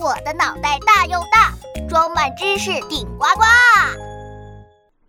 [0.00, 1.52] 我的脑袋大又大，
[1.86, 3.44] 装满知识顶呱呱。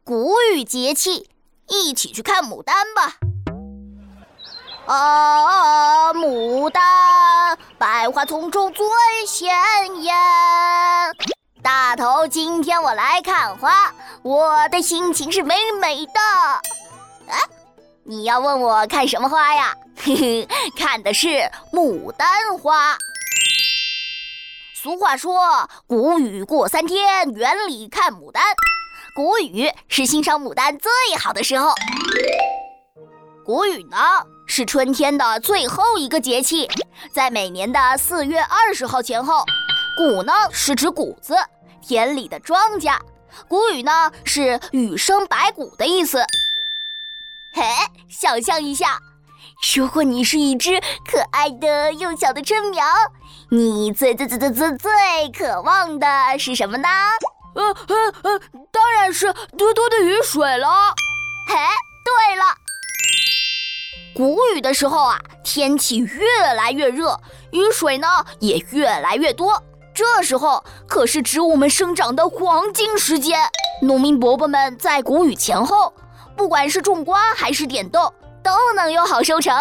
[0.04, 1.30] 谷雨节气，
[1.70, 3.14] 一起去看牡丹吧。
[4.94, 8.86] 啊，牡丹，百花丛中最
[9.26, 9.50] 鲜
[10.04, 10.14] 艳。
[11.64, 16.20] 大头，今天我来看花，我的心情是美美的。
[17.32, 17.40] 啊，
[18.04, 19.74] 你要问我看什么花呀？
[19.96, 20.48] 嘿嘿，
[20.78, 22.98] 看的是牡丹花。
[24.82, 28.44] 俗话说：“谷雨过三天，园里看牡丹。”
[29.14, 31.72] 谷雨是欣赏牡丹最好的时候。
[33.46, 33.98] 谷雨呢，
[34.48, 36.68] 是春天的最后一个节气，
[37.14, 39.46] 在每年的四月二十号前后。
[39.98, 41.36] 谷呢是指谷子，
[41.80, 42.98] 田里的庄稼。
[43.48, 46.24] 谷雨呢是雨生百谷的意思。
[47.54, 47.62] 嘿，
[48.10, 48.98] 想象一下，
[49.62, 52.84] 如果你是一只可爱的幼小的春苗，
[53.50, 54.92] 你最最最最最最
[55.32, 56.08] 渴望的
[56.40, 56.88] 是什么呢？
[57.54, 58.40] 呃呃呃，
[58.72, 60.68] 当然是多多的雨水了。
[61.48, 61.56] 嘿，
[62.04, 62.44] 对了，
[64.16, 66.26] 谷雨的时候啊，天气越
[66.56, 68.08] 来越热，雨水呢
[68.40, 69.62] 也越来越多。
[69.94, 73.40] 这时候可是植物们生长的黄金时间，
[73.84, 75.94] 农民伯伯们在谷雨前后，
[76.36, 78.12] 不管是种瓜还是点豆，
[78.44, 79.56] 都能有好收成。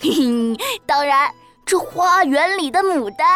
[0.00, 1.30] 嘿嘿，当然，
[1.66, 3.28] 这花园里的牡丹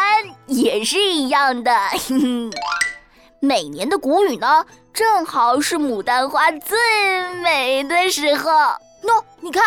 [0.47, 1.73] 也是一样的。
[1.89, 2.49] 嘿嘿，
[3.39, 6.77] 每年的谷雨呢，正好是牡丹花最
[7.41, 8.51] 美的时候。
[9.03, 9.61] 喏，你看，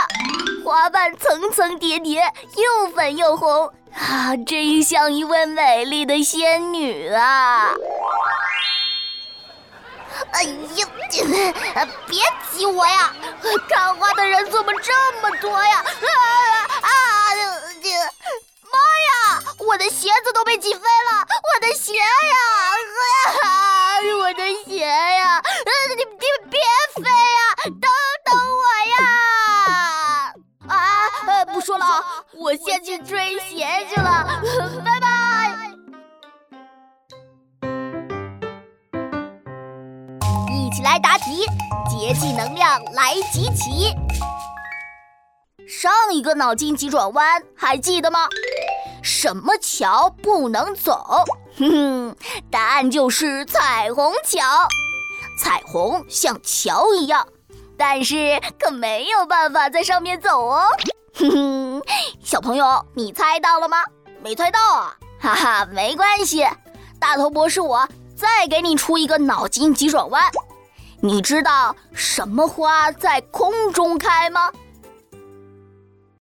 [0.65, 2.23] 花瓣层层叠叠，
[2.57, 3.71] 又粉又红。
[3.93, 7.73] 啊，真像一位美丽的仙女啊！
[10.37, 10.87] 哎呀，
[12.07, 13.11] 别挤我呀！
[13.71, 14.93] 看花的人怎么这
[15.23, 15.79] 么多呀？
[15.81, 16.13] 啊
[16.83, 16.91] 啊！
[17.83, 17.89] 这
[18.71, 21.27] 妈呀，我的鞋子都被挤飞了！
[21.55, 22.05] 我的鞋呀！
[23.45, 25.43] 啊，我的鞋呀！
[25.97, 26.05] 你你
[26.51, 26.61] 别
[26.97, 27.55] 飞呀！
[27.65, 27.91] 等
[28.27, 29.05] 等我呀！
[30.69, 32.05] 啊，不说了，
[32.35, 34.43] 我先去追鞋去了，
[34.85, 35.16] 拜拜。
[40.77, 41.47] 起来答题，
[41.89, 43.95] 节气能量来集齐。
[45.67, 48.29] 上一个脑筋急转弯还记得吗？
[49.03, 51.25] 什么桥不能走？
[51.57, 52.17] 哼哼，
[52.51, 54.43] 答案就是彩虹桥。
[55.43, 57.27] 彩虹像桥一样。
[57.79, 60.67] 但是可没有办法在上面走哦，
[61.15, 61.83] 哼哼，
[62.23, 63.79] 小朋友，你猜到了吗？
[64.23, 66.47] 没猜到啊，哈哈，没关系，
[67.01, 70.23] 大头博士我再给你出一个脑筋急转弯，
[71.07, 74.51] 你知道什么花在空中开吗？